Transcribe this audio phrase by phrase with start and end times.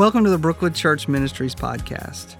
[0.00, 2.36] Welcome to the Brookwood Church Ministries podcast.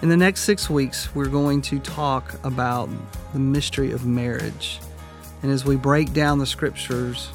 [0.00, 2.88] In the next six weeks, we're going to talk about
[3.32, 4.78] the mystery of marriage.
[5.42, 7.30] And as we break down the scriptures,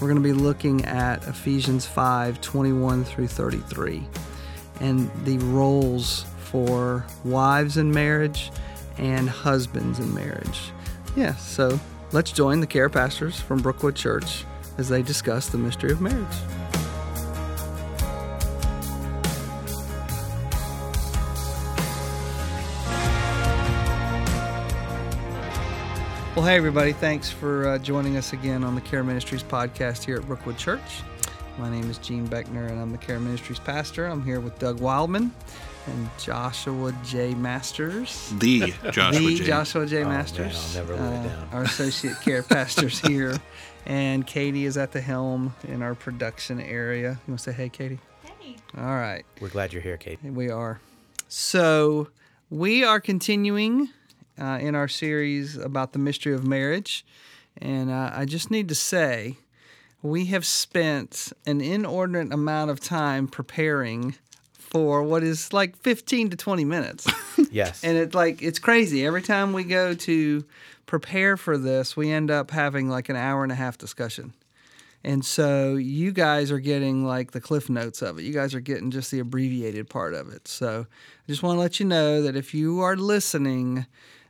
[0.00, 4.04] we're going to be looking at Ephesians 5 21 through 33
[4.80, 8.50] and the roles for wives in marriage
[8.98, 10.72] and husbands in marriage.
[11.14, 11.78] Yeah, so
[12.10, 14.44] let's join the care pastors from Brookwood Church
[14.76, 16.63] as they discuss the mystery of marriage.
[26.36, 26.92] Well, hey, everybody.
[26.92, 31.02] Thanks for uh, joining us again on the Care Ministries podcast here at Brookwood Church.
[31.58, 34.06] My name is Gene Beckner, and I'm the Care Ministries pastor.
[34.06, 35.30] I'm here with Doug Wildman
[35.86, 37.36] and Joshua J.
[37.36, 38.32] Masters.
[38.40, 39.44] The Joshua the J.
[39.44, 40.00] Joshua J.
[40.02, 40.76] Oh, man, Masters.
[40.76, 41.48] I'll never live it uh, down.
[41.52, 43.36] Our associate care pastors here.
[43.86, 47.10] And Katie is at the helm in our production area.
[47.10, 48.00] You want to say hey, Katie?
[48.40, 48.56] Hey.
[48.76, 49.24] All right.
[49.40, 50.30] We're glad you're here, Katie.
[50.30, 50.80] We are.
[51.28, 52.08] So,
[52.50, 53.90] we are continuing
[54.40, 57.04] uh, in our series about the mystery of marriage.
[57.58, 59.36] And uh, I just need to say,
[60.02, 64.16] we have spent an inordinate amount of time preparing
[64.58, 67.06] for what is like 15 to 20 minutes.
[67.50, 67.84] Yes.
[67.84, 69.06] and it's like, it's crazy.
[69.06, 70.44] Every time we go to
[70.86, 74.32] prepare for this, we end up having like an hour and a half discussion.
[75.04, 78.22] And so you guys are getting like the cliff notes of it.
[78.22, 80.48] You guys are getting just the abbreviated part of it.
[80.48, 83.86] So I just want to let you know that if you are listening,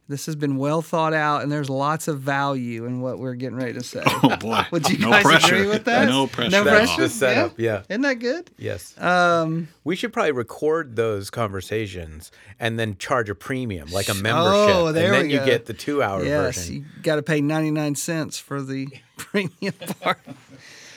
[0.07, 3.57] this has been well thought out and there's lots of value in what we're getting
[3.57, 4.03] ready to say.
[4.23, 4.63] Oh boy.
[4.71, 5.55] Would you no guys pressure.
[5.55, 6.07] agree with that?
[6.09, 6.51] No pressure.
[6.51, 6.97] No at That's all.
[6.97, 7.03] pressure?
[7.03, 7.59] the setup.
[7.59, 7.83] Yeah.
[7.89, 8.51] Isn't that good?
[8.59, 8.95] Yes.
[9.01, 12.31] Um, We should probably record those conversations
[12.61, 14.53] and then charge a premium, like a membership.
[14.75, 14.95] Oh, membership.
[14.95, 15.47] there and then we you go.
[15.47, 16.75] get the two hour yes, version.
[16.77, 20.21] you got to pay 99 cents for the premium part.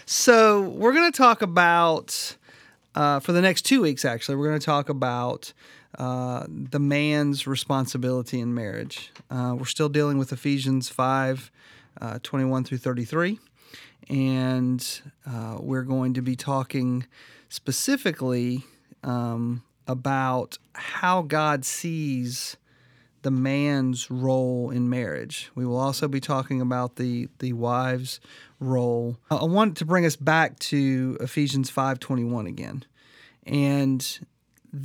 [0.06, 2.36] So we're going to talk about,
[2.96, 5.52] uh, for the next two weeks, actually, we're going to talk about
[5.97, 9.12] uh, the man's responsibility in marriage.
[9.31, 11.52] Uh, we're still dealing with Ephesians 5
[12.00, 13.40] uh, 21 through 33.
[14.09, 17.06] And uh, we're going to be talking
[17.50, 18.63] specifically
[19.03, 22.57] um, about how God sees
[23.24, 25.50] the man's role in marriage.
[25.56, 28.19] We will also be talking about the the wife's
[28.59, 29.18] role.
[29.30, 32.86] I want to bring us back to Ephesians 5:21 again.
[33.46, 34.19] And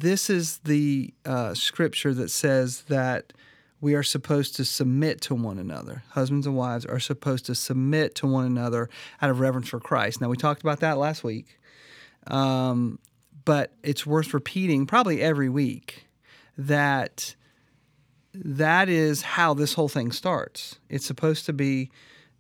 [0.01, 3.33] this is the uh, scripture that says that
[3.81, 6.05] we are supposed to submit to one another.
[6.11, 8.89] Husbands and wives are supposed to submit to one another
[9.21, 10.21] out of reverence for Christ.
[10.21, 11.59] Now, we talked about that last week,
[12.29, 13.01] um,
[13.45, 16.07] but it's worth repeating probably every week
[16.57, 17.35] that
[18.33, 20.79] that is how this whole thing starts.
[20.89, 21.91] It's supposed to be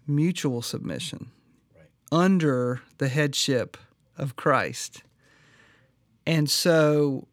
[0.06, 1.30] mutual submission
[2.10, 3.76] under the headship
[4.16, 5.02] of Christ.
[6.26, 7.26] And so,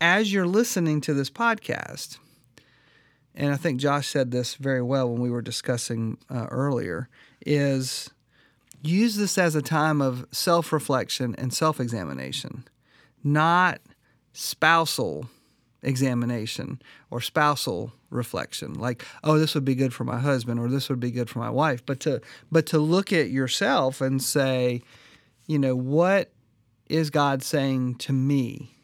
[0.00, 2.18] as you're listening to this podcast,
[3.34, 7.08] and I think Josh said this very well when we were discussing uh, earlier,
[7.46, 8.10] is
[8.82, 12.64] use this as a time of self reflection and self examination,
[13.22, 13.80] not
[14.32, 15.28] spousal
[15.82, 20.88] examination or spousal reflection like oh this would be good for my husband or this
[20.88, 22.20] would be good for my wife but to
[22.50, 24.82] but to look at yourself and say
[25.46, 26.32] you know what
[26.88, 28.77] is god saying to me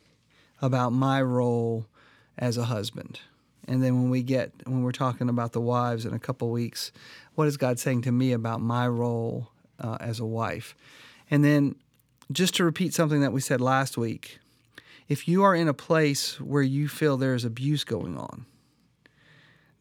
[0.65, 1.87] about my role
[2.39, 3.21] as a husband
[3.67, 6.93] and then when we get when we're talking about the wives in a couple weeks
[7.35, 9.49] what is god saying to me about my role
[9.81, 10.75] uh, as a wife
[11.31, 11.75] and then
[12.33, 14.39] just to repeat something that we said last week
[15.09, 18.47] if you are in a place where you feel there's abuse going on,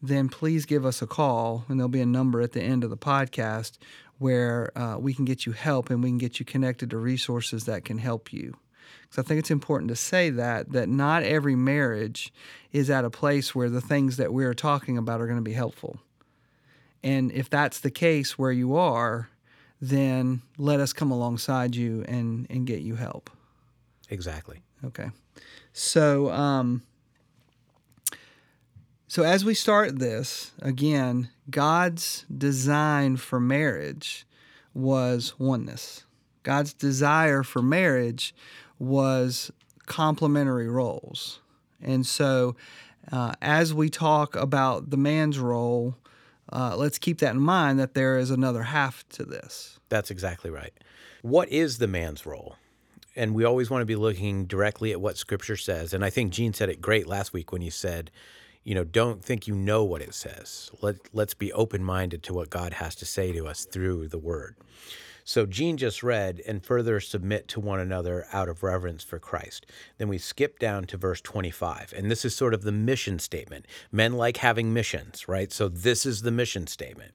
[0.02, 2.90] then please give us a call, and there'll be a number at the end of
[2.90, 3.78] the podcast
[4.18, 7.64] where uh, we can get you help and we can get you connected to resources
[7.64, 8.54] that can help you.
[9.02, 12.32] Because I think it's important to say that that not every marriage
[12.72, 15.52] is at a place where the things that we're talking about are going to be
[15.52, 15.98] helpful.
[17.02, 19.28] And if that's the case where you are,
[19.80, 23.30] then let us come alongside you and, and get you help.
[24.08, 24.62] Exactly.
[24.84, 25.10] Okay.
[25.72, 26.82] So, um,
[29.06, 34.26] so as we start this again, God's design for marriage
[34.72, 36.04] was oneness.
[36.44, 38.34] God's desire for marriage
[38.78, 39.50] was
[39.86, 41.40] complementary roles,
[41.82, 42.54] and so
[43.12, 45.96] uh, as we talk about the man's role,
[46.52, 49.78] uh, let's keep that in mind that there is another half to this.
[49.88, 50.72] That's exactly right.
[51.22, 52.56] What is the man's role?
[53.16, 55.94] And we always want to be looking directly at what scripture says.
[55.94, 58.10] And I think Gene said it great last week when he said,
[58.64, 60.70] you know, don't think you know what it says.
[60.80, 64.18] Let, let's be open minded to what God has to say to us through the
[64.18, 64.56] word.
[65.26, 69.64] So Gene just read, and further submit to one another out of reverence for Christ.
[69.96, 73.66] Then we skip down to verse 25, and this is sort of the mission statement.
[73.90, 75.50] Men like having missions, right?
[75.50, 77.14] So this is the mission statement.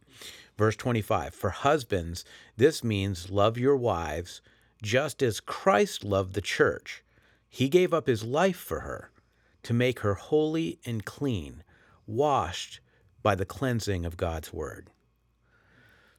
[0.58, 2.26] Verse 25 For husbands,
[2.58, 4.42] this means love your wives
[4.82, 7.04] just as Christ loved the church.
[7.48, 9.12] He gave up his life for her
[9.64, 11.64] to make her holy and clean,
[12.08, 12.80] washed
[13.22, 14.90] by the cleansing of God's word.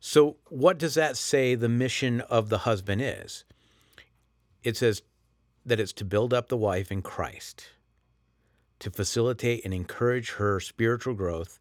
[0.01, 3.45] So, what does that say the mission of the husband is?
[4.63, 5.03] It says
[5.67, 7.67] that it's to build up the wife in Christ,
[8.79, 11.61] to facilitate and encourage her spiritual growth,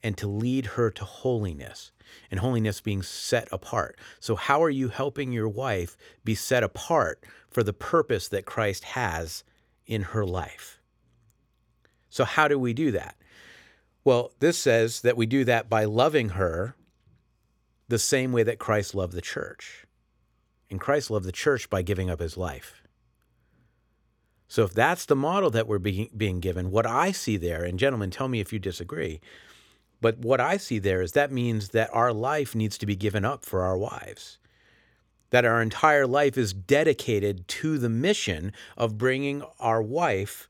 [0.00, 1.90] and to lead her to holiness,
[2.30, 3.98] and holiness being set apart.
[4.20, 8.84] So, how are you helping your wife be set apart for the purpose that Christ
[8.84, 9.42] has
[9.86, 10.80] in her life?
[12.10, 13.16] So, how do we do that?
[14.04, 16.76] Well, this says that we do that by loving her
[17.92, 19.84] the same way that Christ loved the church.
[20.70, 22.82] And Christ loved the church by giving up his life.
[24.48, 27.78] So if that's the model that we're being, being given, what I see there, and
[27.78, 29.20] gentlemen, tell me if you disagree,
[30.00, 33.26] but what I see there is that means that our life needs to be given
[33.26, 34.38] up for our wives.
[35.28, 40.48] That our entire life is dedicated to the mission of bringing our wife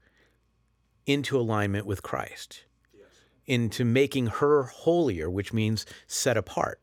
[1.06, 2.66] into alignment with Christ,
[2.96, 3.06] yes.
[3.46, 6.78] into making her holier, which means set apart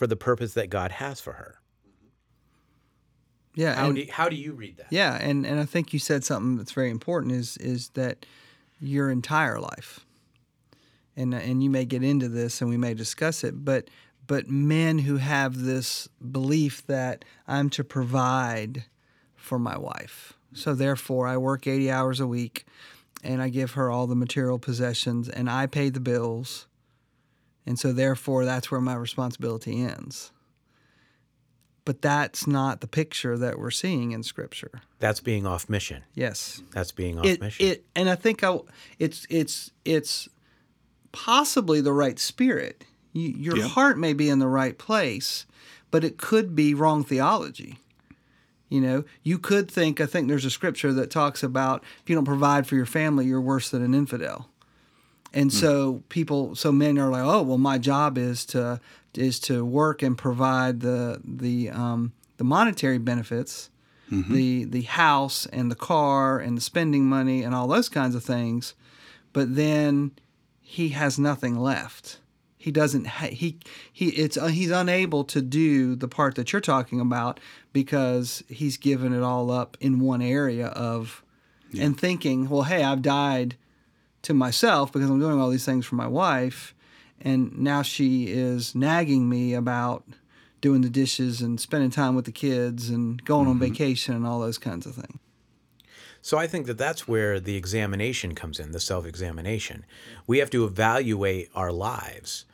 [0.00, 1.60] for the purpose that God has for her.
[3.54, 3.74] Yeah.
[3.74, 4.86] How, and, do, you, how do you read that?
[4.88, 8.24] Yeah, and, and I think you said something that's very important is is that
[8.80, 10.06] your entire life,
[11.16, 13.90] and and you may get into this and we may discuss it, but
[14.26, 18.84] but men who have this belief that I'm to provide
[19.36, 22.64] for my wife, so therefore I work 80 hours a week,
[23.22, 26.68] and I give her all the material possessions, and I pay the bills,
[27.70, 30.32] and so, therefore, that's where my responsibility ends.
[31.84, 34.82] But that's not the picture that we're seeing in Scripture.
[34.98, 36.02] That's being off mission.
[36.12, 37.66] Yes, that's being off it, mission.
[37.66, 38.58] It, and I think I,
[38.98, 40.28] it's it's it's
[41.12, 42.84] possibly the right spirit.
[43.12, 43.70] You, your yep.
[43.70, 45.46] heart may be in the right place,
[45.92, 47.78] but it could be wrong theology.
[48.68, 50.00] You know, you could think.
[50.00, 53.26] I think there's a scripture that talks about if you don't provide for your family,
[53.26, 54.49] you're worse than an infidel.
[55.32, 55.54] And mm.
[55.54, 58.80] so people, so men are like, oh, well, my job is to
[59.14, 63.70] is to work and provide the the um, the monetary benefits,
[64.10, 64.32] mm-hmm.
[64.32, 68.24] the the house and the car and the spending money and all those kinds of
[68.24, 68.74] things,
[69.32, 70.12] but then
[70.60, 72.18] he has nothing left.
[72.56, 73.06] He doesn't.
[73.06, 73.58] Ha- he
[73.92, 74.10] he.
[74.10, 77.40] It's uh, he's unable to do the part that you're talking about
[77.72, 81.24] because he's given it all up in one area of,
[81.72, 81.84] yeah.
[81.84, 83.56] and thinking, well, hey, I've died
[84.22, 86.74] to myself because I'm doing all these things for my wife.
[87.20, 90.04] And now she is nagging me about
[90.60, 93.50] doing the dishes and spending time with the kids and going mm-hmm.
[93.50, 95.18] on vacation and all those kinds of things.
[96.22, 99.84] So I think that that's where the examination comes in, the self examination.
[100.26, 102.44] We have to evaluate our lives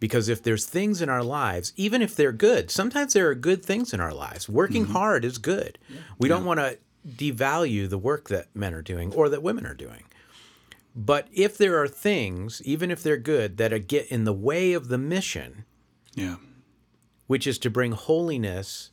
[0.00, 3.64] because if there's things in our lives, even if they're good, sometimes there are good
[3.64, 4.48] things in our lives.
[4.48, 4.94] Working mm-hmm.
[4.94, 5.78] hard is good.
[5.88, 6.00] Yeah.
[6.18, 6.34] We yeah.
[6.34, 6.78] don't want to
[7.08, 10.02] devalue the work that men are doing or that women are doing.
[10.94, 14.88] But if there are things, even if they're good, that get in the way of
[14.88, 15.64] the mission,
[16.14, 16.36] yeah,
[17.26, 18.90] which is to bring holiness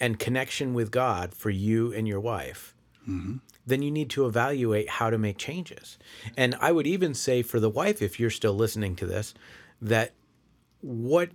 [0.00, 2.74] and connection with God for you and your wife,
[3.06, 3.36] mm-hmm.
[3.66, 5.98] then you need to evaluate how to make changes.
[6.36, 9.34] And I would even say for the wife, if you're still listening to this,
[9.82, 10.14] that
[10.80, 11.30] what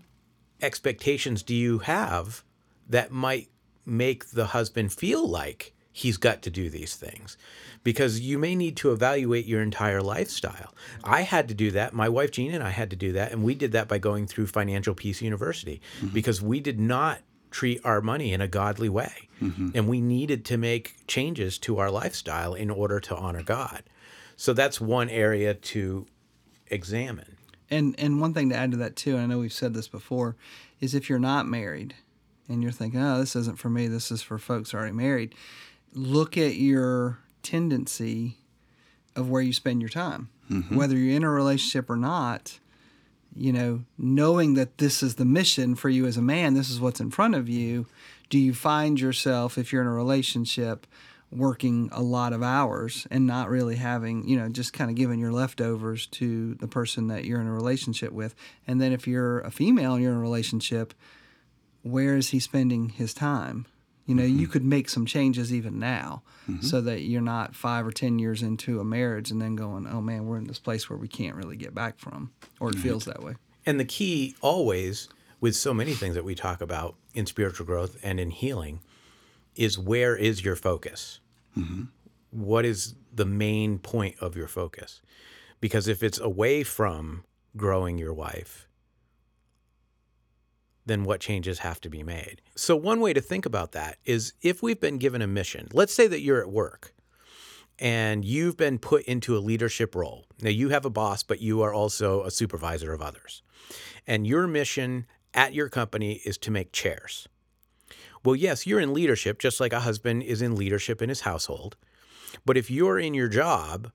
[0.62, 2.43] expectations do you have
[2.89, 3.50] that might
[3.86, 7.38] make the husband feel like he's got to do these things?
[7.83, 10.73] because you may need to evaluate your entire lifestyle.
[11.03, 11.93] I had to do that.
[11.93, 14.25] My wife Gina and I had to do that, and we did that by going
[14.25, 16.13] through Financial Peace University mm-hmm.
[16.13, 17.19] because we did not
[17.51, 19.29] treat our money in a godly way.
[19.41, 19.71] Mm-hmm.
[19.75, 23.83] And we needed to make changes to our lifestyle in order to honor God.
[24.35, 26.07] So that's one area to
[26.67, 27.38] examine.
[27.69, 29.88] And and one thing to add to that too, and I know we've said this
[29.88, 30.35] before,
[30.79, 31.95] is if you're not married
[32.47, 33.88] and you're thinking, "Oh, this isn't for me.
[33.88, 35.35] This is for folks already married."
[35.93, 38.38] Look at your tendency
[39.15, 40.29] of where you spend your time.
[40.50, 40.75] Mm-hmm.
[40.75, 42.59] Whether you're in a relationship or not,
[43.35, 46.79] you know, knowing that this is the mission for you as a man, this is
[46.79, 47.88] what's in front of you,
[48.29, 50.88] do you find yourself, if you're in a relationship,
[51.31, 55.19] working a lot of hours and not really having, you know, just kind of giving
[55.19, 58.35] your leftovers to the person that you're in a relationship with?
[58.67, 60.93] And then if you're a female and you're in a relationship,
[61.81, 63.65] where is he spending his time?
[64.05, 64.39] You know, mm-hmm.
[64.39, 66.65] you could make some changes even now mm-hmm.
[66.65, 70.01] so that you're not five or 10 years into a marriage and then going, oh
[70.01, 73.05] man, we're in this place where we can't really get back from, or it feels
[73.05, 73.36] that way.
[73.65, 75.07] And the key always
[75.39, 78.81] with so many things that we talk about in spiritual growth and in healing
[79.55, 81.19] is where is your focus?
[82.31, 85.01] What is the main point of your focus?
[85.62, 87.24] Because if it's away from
[87.55, 88.67] growing your wife,
[90.85, 92.41] then what changes have to be made?
[92.55, 95.93] So, one way to think about that is if we've been given a mission, let's
[95.93, 96.93] say that you're at work
[97.79, 100.25] and you've been put into a leadership role.
[100.41, 103.41] Now, you have a boss, but you are also a supervisor of others.
[104.05, 107.27] And your mission at your company is to make chairs.
[108.23, 111.75] Well, yes, you're in leadership, just like a husband is in leadership in his household.
[112.45, 113.91] But if you're in your job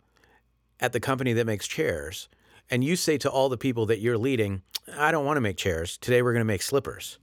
[0.81, 2.29] at the company that makes chairs,
[2.71, 4.63] and you say to all the people that you're leading,
[4.97, 5.97] I don't want to make chairs.
[5.99, 7.19] Today we're going to make slippers.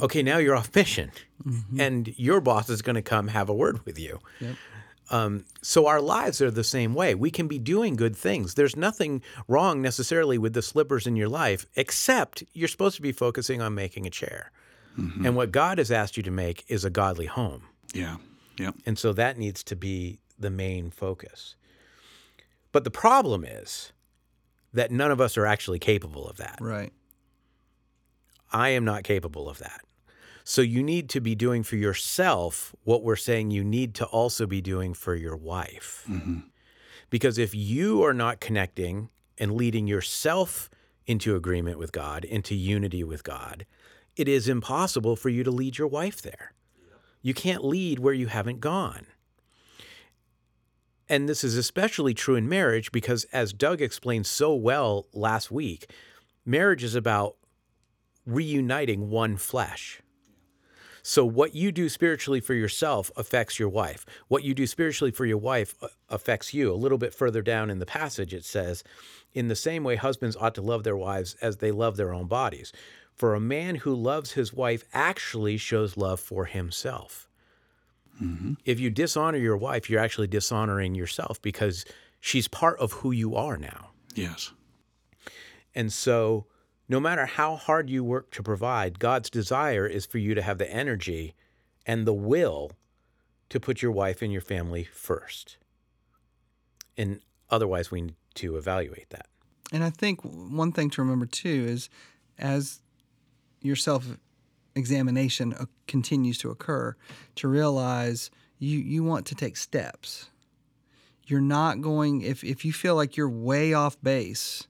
[0.00, 1.10] Okay, now you're off mission,
[1.78, 4.20] and your boss is going to come have a word with you.
[5.10, 7.16] Um, so our lives are the same way.
[7.16, 8.54] We can be doing good things.
[8.54, 13.10] There's nothing wrong necessarily with the slippers in your life, except you're supposed to be
[13.10, 14.52] focusing on making a chair.
[15.24, 17.62] And what God has asked you to make is a godly home.
[17.94, 18.16] Yeah.
[18.58, 18.74] Yep.
[18.84, 21.56] And so that needs to be the main focus.
[22.70, 23.92] But the problem is
[24.72, 26.58] that none of us are actually capable of that.
[26.60, 26.92] Right.
[28.52, 29.82] I am not capable of that.
[30.44, 34.46] So you need to be doing for yourself what we're saying you need to also
[34.46, 36.04] be doing for your wife.
[36.08, 36.40] Mm-hmm.
[37.08, 40.70] Because if you are not connecting and leading yourself
[41.06, 43.66] into agreement with God, into unity with God,
[44.16, 46.52] it is impossible for you to lead your wife there.
[47.22, 49.06] You can't lead where you haven't gone.
[51.10, 55.90] And this is especially true in marriage because, as Doug explained so well last week,
[56.46, 57.34] marriage is about
[58.24, 60.02] reuniting one flesh.
[61.02, 64.06] So, what you do spiritually for yourself affects your wife.
[64.28, 65.74] What you do spiritually for your wife
[66.08, 66.72] affects you.
[66.72, 68.84] A little bit further down in the passage, it says,
[69.32, 72.28] In the same way, husbands ought to love their wives as they love their own
[72.28, 72.72] bodies.
[73.16, 77.29] For a man who loves his wife actually shows love for himself.
[78.64, 81.84] If you dishonor your wife, you're actually dishonoring yourself because
[82.20, 83.90] she's part of who you are now.
[84.14, 84.52] Yes.
[85.74, 86.46] And so,
[86.88, 90.58] no matter how hard you work to provide, God's desire is for you to have
[90.58, 91.34] the energy
[91.86, 92.72] and the will
[93.48, 95.56] to put your wife and your family first.
[96.96, 99.26] And otherwise, we need to evaluate that.
[99.72, 101.88] And I think one thing to remember too is
[102.38, 102.80] as
[103.62, 104.04] your self
[104.80, 106.96] examination uh, continues to occur,
[107.36, 110.30] to realize you, you want to take steps.
[111.26, 114.66] You're not going, if, if you feel like you're way off base,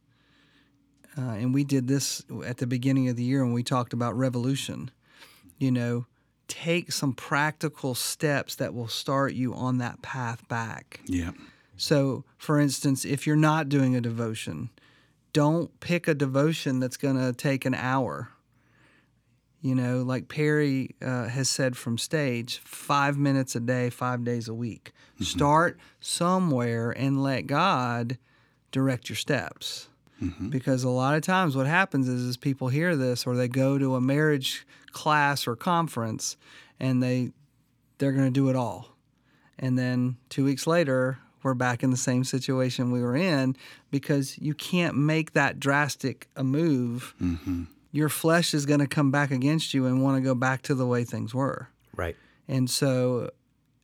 [1.17, 4.17] uh, and we did this at the beginning of the year when we talked about
[4.17, 4.91] revolution,
[5.59, 6.07] you know,
[6.49, 11.01] take some practical steps that will start you on that path back.
[11.07, 11.31] Yeah.
[11.77, 14.71] So, for instance, if you're not doing a devotion,
[15.33, 18.31] don't pick a devotion that's going to take an hour.
[19.63, 24.49] You know, like Perry uh, has said from stage, five minutes a day, five days
[24.49, 24.93] a week.
[25.17, 25.25] Mm-hmm.
[25.25, 28.17] Start somewhere and let God
[28.73, 29.89] direct your steps.
[30.23, 30.49] Mm-hmm.
[30.49, 33.79] Because a lot of times what happens is, is people hear this or they go
[33.79, 36.37] to a marriage class or conference
[36.79, 37.33] and they
[37.99, 38.97] they're going to do it all.
[39.59, 43.57] And then two weeks later, we're back in the same situation we were in
[43.91, 47.15] because you can't make that drastic a move.
[47.21, 47.65] Mm-hmm.
[47.93, 50.75] Your flesh is going to come back against you and want to go back to
[50.75, 51.69] the way things were.
[51.97, 52.17] Right.
[52.47, 53.31] And so,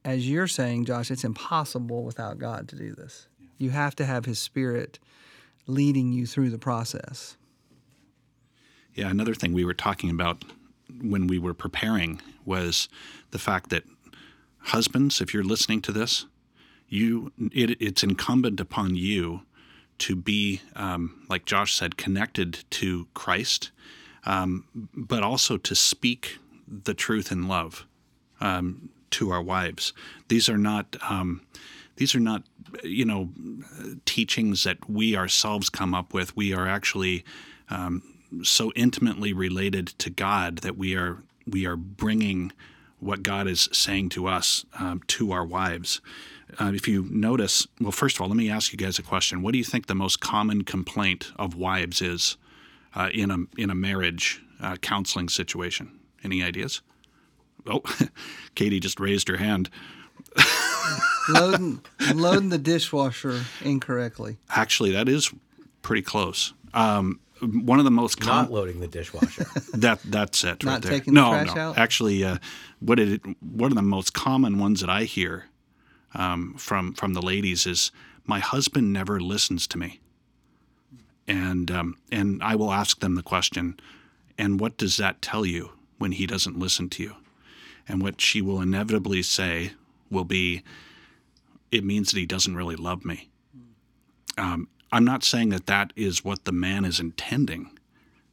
[0.04, 3.26] as you're saying, Josh, it's impossible without God to do this.
[3.58, 4.98] You have to have His Spirit
[5.66, 7.36] leading you through the process.
[8.94, 10.44] Yeah, another thing we were talking about
[11.02, 12.88] when we were preparing was
[13.30, 13.84] the fact that
[14.58, 16.26] husbands, if you're listening to this,
[16.88, 19.42] you it, it's incumbent upon you
[19.98, 23.70] to be, um, like Josh said, connected to Christ,
[24.24, 27.86] um, but also to speak the truth in love
[28.40, 29.92] um, to our wives.
[30.28, 30.96] These are not.
[31.08, 31.42] Um,
[31.96, 32.42] these are not,
[32.84, 33.30] you know,
[34.04, 36.36] teachings that we ourselves come up with.
[36.36, 37.24] We are actually
[37.70, 38.02] um,
[38.42, 42.52] so intimately related to God that we are we are bringing
[42.98, 46.00] what God is saying to us um, to our wives.
[46.58, 49.42] Uh, if you notice, well, first of all, let me ask you guys a question.
[49.42, 52.36] What do you think the most common complaint of wives is
[52.94, 55.98] uh, in a in a marriage uh, counseling situation?
[56.22, 56.82] Any ideas?
[57.66, 57.82] Oh,
[58.54, 59.70] Katie just raised her hand.
[61.28, 61.80] Loading,
[62.14, 64.36] loading the dishwasher incorrectly.
[64.50, 65.32] Actually, that is
[65.82, 66.52] pretty close.
[66.74, 69.46] Um, one of the most Not loading the dishwasher.
[69.74, 70.92] that that's it right Not there.
[70.92, 71.60] taking the no, trash no.
[71.60, 71.78] out?
[71.78, 72.38] Actually, uh,
[72.80, 75.46] what it one of the most common ones that I hear
[76.16, 77.92] um, from from the ladies is
[78.24, 80.00] my husband never listens to me,
[81.28, 83.78] and um, and I will ask them the question,
[84.38, 87.14] And what does that tell you when he doesn't listen to you?
[87.88, 89.72] And what she will inevitably say
[90.10, 90.62] will be,
[91.70, 93.28] it means that he doesn't really love me.
[94.36, 97.70] Um, I'm not saying that that is what the man is intending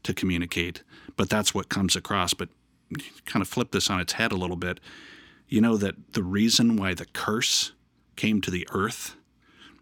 [0.03, 0.81] to communicate,
[1.15, 2.33] but that's what comes across.
[2.33, 2.49] But
[3.25, 4.79] kind of flip this on its head a little bit.
[5.53, 7.73] You know that the reason why the curse
[8.15, 9.15] came to the earth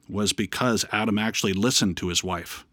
[0.10, 2.66] was because Adam actually listened to his wife.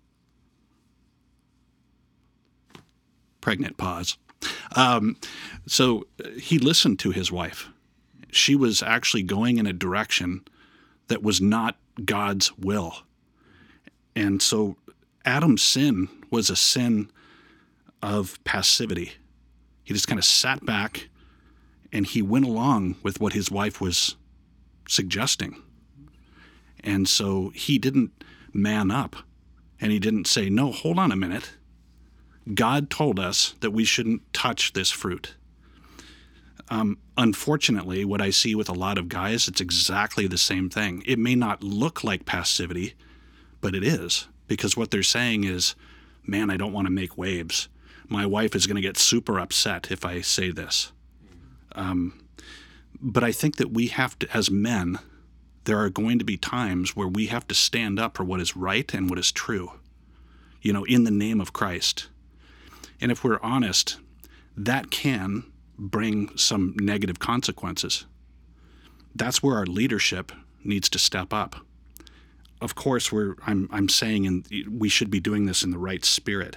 [3.40, 4.18] Pregnant pause.
[4.74, 5.16] Um,
[5.64, 7.68] so uh, he listened to his wife.
[8.32, 10.44] She was actually going in a direction
[11.06, 13.04] that was not God's will.
[14.16, 14.76] And so
[15.24, 17.12] Adam's sin was a sin
[18.02, 19.12] of passivity.
[19.84, 21.10] He just kind of sat back
[21.92, 24.16] and he went along with what his wife was
[24.88, 25.62] suggesting.
[26.84, 28.12] And so he didn't
[28.52, 29.16] man up
[29.80, 31.52] and he didn't say, No, hold on a minute.
[32.54, 35.34] God told us that we shouldn't touch this fruit.
[36.70, 41.02] Um, unfortunately, what I see with a lot of guys, it's exactly the same thing.
[41.06, 42.94] It may not look like passivity,
[43.60, 45.74] but it is because what they're saying is,
[46.26, 47.68] man, I don't want to make waves.
[48.08, 50.92] My wife is going to get super upset if I say this.
[51.78, 52.20] Um,
[53.00, 54.98] but I think that we have to, as men,
[55.64, 58.56] there are going to be times where we have to stand up for what is
[58.56, 59.72] right and what is true,
[60.60, 62.08] you know, in the name of Christ.
[63.00, 63.98] And if we're honest,
[64.56, 65.44] that can
[65.78, 68.06] bring some negative consequences.
[69.14, 70.32] That's where our leadership
[70.64, 71.56] needs to step up.
[72.60, 76.04] Of course, we're I'm I'm saying in, we should be doing this in the right
[76.04, 76.56] spirit.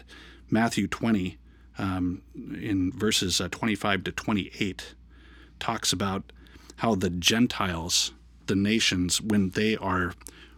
[0.49, 1.37] Matthew 20,
[1.77, 4.95] um, in verses uh, 25 to 28,
[5.61, 6.33] talks about
[6.77, 8.11] how the Gentiles,
[8.47, 10.13] the nations, when they are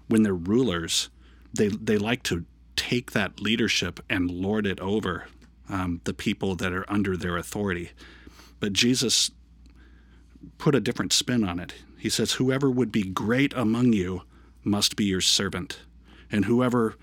[0.07, 1.09] when they're rulers,
[1.53, 5.27] they they like to take that leadership and lord it over
[5.69, 7.91] um, the people that are under their authority.
[8.59, 9.31] But Jesus
[10.57, 11.73] put a different spin on it.
[11.97, 14.23] He says, Whoever would be great among you
[14.63, 15.79] must be your servant,
[16.31, 16.95] and whoever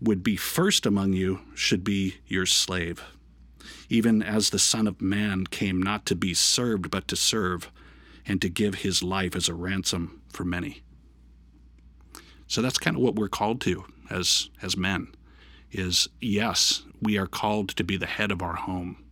[0.00, 3.02] would be first among you should be your slave.
[3.88, 7.70] Even as the Son of Man came not to be served, but to serve,
[8.26, 10.82] and to give his life as a ransom for many.
[12.46, 15.08] So that's kind of what we're called to as, as men
[15.70, 19.04] is yes, we are called to be the head of our home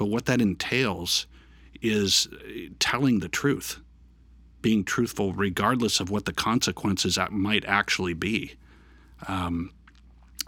[0.00, 1.26] but what that entails
[1.82, 2.26] is
[2.78, 3.80] telling the truth,
[4.62, 8.54] being truthful, regardless of what the consequences might actually be.
[9.28, 9.72] Um,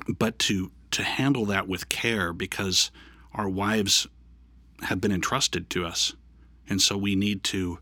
[0.08, 2.90] but to to handle that with care because
[3.34, 4.06] our wives
[4.82, 6.14] have been entrusted to us,
[6.68, 7.78] and so we need to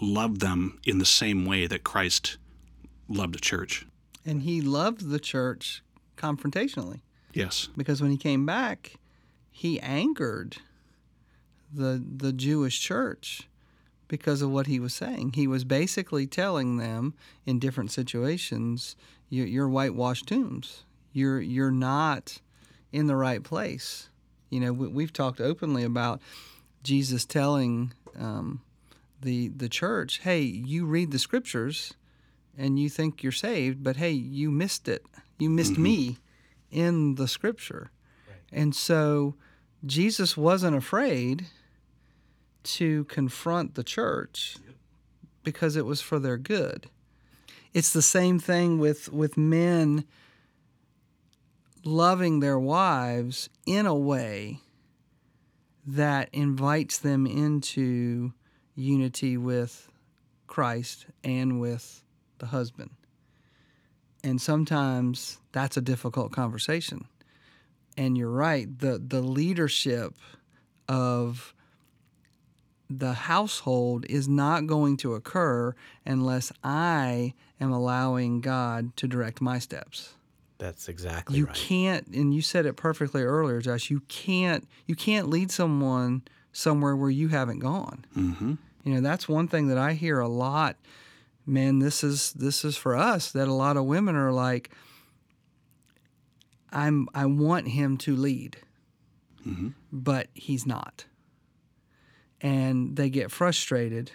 [0.00, 2.36] love them in the same way that Christ
[3.08, 3.86] loved the church.
[4.24, 5.82] And he loved the church
[6.16, 7.00] confrontationally.
[7.32, 7.68] Yes.
[7.76, 8.94] Because when he came back,
[9.50, 10.56] he angered
[11.72, 13.48] the the Jewish church
[14.08, 15.32] because of what he was saying.
[15.34, 17.14] He was basically telling them
[17.46, 18.96] in different situations,
[19.28, 20.84] you're, you're whitewashed tombs.
[21.12, 22.38] You're you're not
[22.92, 24.08] in the right place.
[24.54, 26.20] You know, we, have talked openly about
[26.84, 28.60] Jesus telling um,
[29.20, 31.94] the the church, "Hey, you read the scriptures,
[32.56, 35.04] and you think you're saved, but hey, you missed it.
[35.40, 35.82] You missed mm-hmm.
[35.82, 36.18] me
[36.70, 37.90] in the scripture."
[38.28, 38.60] Right.
[38.60, 39.34] And so
[39.84, 41.46] Jesus wasn't afraid
[42.62, 44.56] to confront the church
[45.42, 46.88] because it was for their good.
[47.72, 50.04] It's the same thing with, with men
[51.84, 54.58] loving their wives in a way
[55.86, 58.32] that invites them into
[58.74, 59.90] unity with
[60.46, 62.02] Christ and with
[62.38, 62.90] the husband.
[64.22, 67.04] And sometimes that's a difficult conversation.
[67.96, 70.14] And you're right, the, the leadership
[70.88, 71.54] of
[72.88, 79.58] the household is not going to occur unless I am allowing God to direct my
[79.58, 80.14] steps.
[80.58, 81.54] That's exactly you right.
[81.54, 83.90] can't and you said it perfectly earlier, Josh.
[83.90, 88.04] You can't you can't lead someone somewhere where you haven't gone.
[88.16, 88.54] Mm-hmm.
[88.84, 90.76] You know, that's one thing that I hear a lot.
[91.46, 94.70] Man, this is this is for us that a lot of women are like
[96.72, 98.58] I'm I want him to lead.
[99.46, 99.70] Mm-hmm.
[99.92, 101.04] But he's not
[102.44, 104.12] and they get frustrated.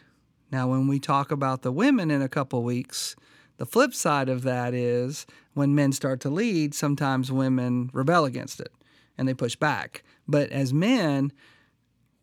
[0.51, 3.15] Now, when we talk about the women in a couple weeks,
[3.59, 8.61] the flip side of that is when men start to lead, sometimes women rebel against
[8.61, 8.71] it
[9.17, 10.01] and they push back.
[10.29, 11.33] But as men,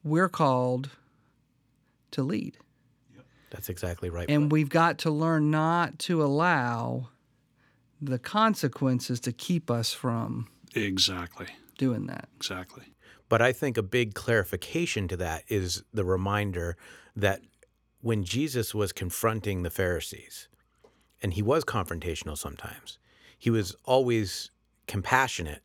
[0.02, 0.88] we're called
[2.12, 2.56] to lead.
[3.50, 4.30] That's exactly right.
[4.30, 7.10] And we've got to learn not to allow
[8.00, 12.30] the consequences to keep us from exactly doing that.
[12.36, 12.84] Exactly.
[13.28, 16.78] But I think a big clarification to that is the reminder
[17.14, 17.42] that
[18.00, 20.48] when Jesus was confronting the Pharisees,
[21.22, 22.98] and he was confrontational sometimes,
[23.38, 24.50] he was always
[24.86, 25.62] compassionate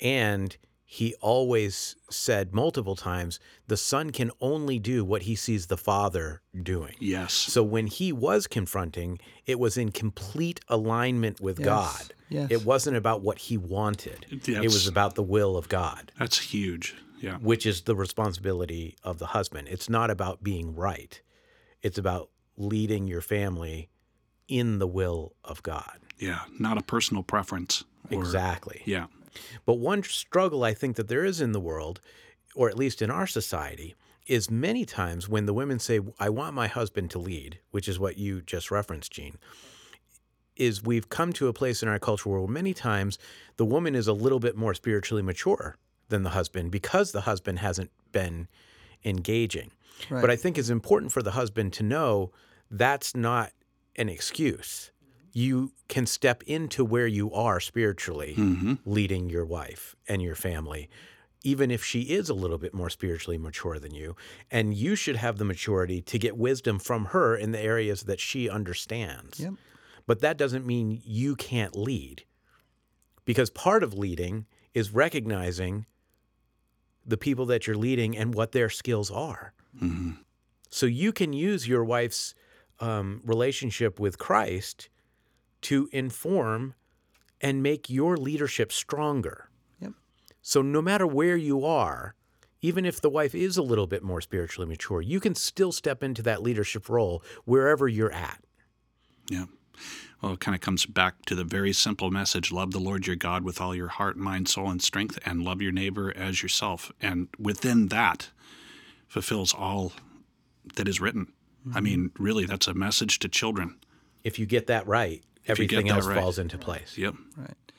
[0.00, 5.76] and he always said multiple times the son can only do what he sees the
[5.76, 6.94] father doing.
[7.00, 7.32] Yes.
[7.32, 11.66] So when he was confronting, it was in complete alignment with Yes.
[11.66, 12.14] God.
[12.28, 12.50] Yes.
[12.50, 14.26] It wasn't about what he wanted.
[14.46, 16.94] It was about the will of God, That's huge.
[17.20, 17.38] Yeah.
[17.38, 19.68] which is the responsibility of the husband.
[19.70, 21.20] It's not about being right.
[21.82, 23.88] It's about leading your family
[24.48, 25.98] in the will of God.
[26.18, 26.40] Yeah.
[26.58, 27.84] Not a personal preference.
[28.10, 28.82] Or, exactly.
[28.84, 29.06] Yeah.
[29.66, 32.00] But one struggle I think that there is in the world,
[32.54, 33.94] or at least in our society,
[34.26, 37.98] is many times when the women say, I want my husband to lead, which is
[37.98, 39.36] what you just referenced, Gene,
[40.56, 43.18] is we've come to a place in our culture where many times
[43.56, 45.76] the woman is a little bit more spiritually mature
[46.08, 48.48] than the husband because the husband hasn't been
[49.04, 49.72] engaging.
[50.08, 50.20] Right.
[50.20, 52.30] But I think it's important for the husband to know
[52.70, 53.52] that's not
[53.96, 54.90] an excuse.
[55.32, 58.74] You can step into where you are spiritually, mm-hmm.
[58.84, 60.88] leading your wife and your family,
[61.42, 64.14] even if she is a little bit more spiritually mature than you.
[64.50, 68.20] And you should have the maturity to get wisdom from her in the areas that
[68.20, 69.40] she understands.
[69.40, 69.54] Yep.
[70.06, 72.24] But that doesn't mean you can't lead,
[73.24, 75.86] because part of leading is recognizing
[77.06, 79.52] the people that you're leading and what their skills are.
[79.82, 80.12] Mm-hmm.
[80.70, 82.34] So you can use your wife's
[82.80, 84.88] um, relationship with Christ
[85.62, 86.74] to inform
[87.40, 89.48] and make your leadership stronger.
[89.80, 89.92] Yep.
[90.42, 92.14] So no matter where you are,
[92.64, 96.02] even if the wife is a little bit more spiritually mature, you can still step
[96.02, 98.42] into that leadership role wherever you're at.
[99.28, 99.44] Yeah.
[100.22, 103.16] Well, it kind of comes back to the very simple message love the Lord your
[103.16, 106.90] God with all your heart, mind, soul, and strength, and love your neighbor as yourself.
[107.02, 108.30] And within that
[109.06, 109.92] fulfills all
[110.76, 111.33] that is written.
[111.72, 113.76] I mean, really, that's a message to children.
[114.22, 116.18] If you get that right, If everything that else right.
[116.18, 116.98] falls into place.
[116.98, 117.14] Yep.
[117.36, 117.72] Right.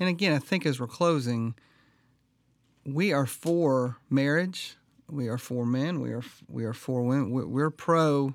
[0.00, 1.54] And again, I think as we're closing,
[2.84, 4.76] we are for marriage.
[5.10, 6.00] We are for men.
[6.00, 7.30] We are we are for women.
[7.30, 8.34] We're, we're pro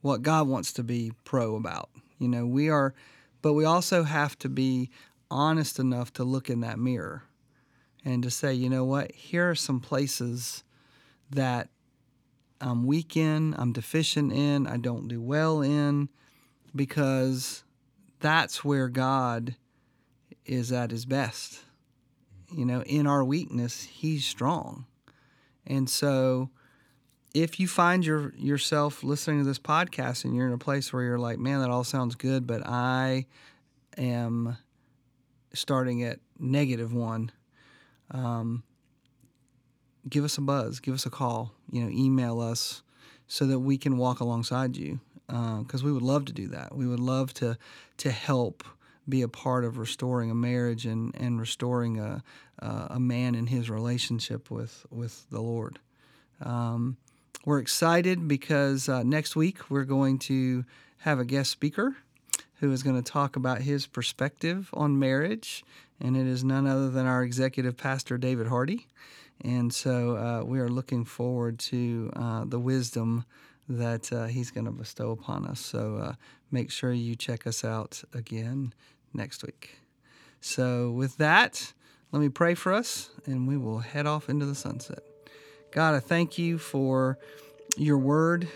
[0.00, 1.90] what God wants to be pro about.
[2.18, 2.94] You know, we are,
[3.40, 4.90] but we also have to be
[5.30, 7.24] honest enough to look in that mirror
[8.04, 10.64] and to say, you know what, here are some places
[11.30, 11.68] that
[12.62, 16.08] I'm weak in, I'm deficient in, I don't do well in,
[16.74, 17.64] because
[18.20, 19.56] that's where God
[20.46, 21.60] is at his best.
[22.50, 24.86] You know, in our weakness, he's strong.
[25.66, 26.50] And so
[27.34, 31.02] if you find your yourself listening to this podcast and you're in a place where
[31.02, 33.26] you're like, man, that all sounds good, but I
[33.96, 34.56] am
[35.54, 37.32] starting at negative one,
[38.10, 38.62] um,
[40.08, 42.82] give us a buzz, give us a call, you know, email us
[43.26, 46.74] so that we can walk alongside you because we would love to do that.
[46.74, 47.56] We would love to
[47.98, 48.64] to help
[49.08, 52.22] be a part of restoring a marriage and, and restoring a,
[52.60, 55.78] uh, a man in his relationship with, with the Lord.
[56.40, 56.96] Um,
[57.44, 60.64] we're excited because uh, next week we're going to
[60.98, 61.96] have a guest speaker
[62.60, 65.64] who is going to talk about his perspective on marriage,
[66.00, 68.86] and it is none other than our executive pastor, David Hardy.
[69.42, 73.24] And so uh, we are looking forward to uh, the wisdom
[73.68, 75.60] that uh, he's going to bestow upon us.
[75.60, 76.14] So uh,
[76.50, 78.72] make sure you check us out again
[79.14, 79.78] next week.
[80.40, 81.72] So, with that,
[82.10, 84.98] let me pray for us and we will head off into the sunset.
[85.70, 87.16] God, I thank you for
[87.76, 88.48] your word.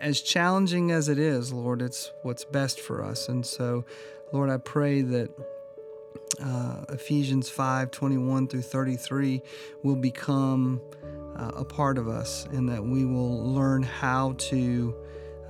[0.00, 3.28] As challenging as it is, Lord, it's what's best for us.
[3.28, 3.84] And so,
[4.32, 5.30] Lord, I pray that
[6.42, 9.42] uh, Ephesians 5 21 through 33
[9.82, 10.80] will become
[11.36, 14.94] uh, a part of us and that we will learn how to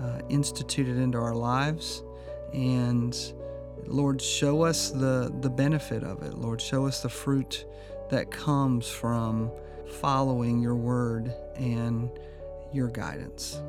[0.00, 2.02] uh, institute it into our lives.
[2.52, 3.16] And
[3.86, 6.34] Lord, show us the, the benefit of it.
[6.34, 7.64] Lord, show us the fruit
[8.10, 9.50] that comes from
[9.86, 12.10] following your word and
[12.72, 13.60] your guidance.